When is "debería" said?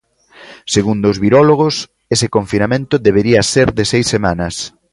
3.07-3.41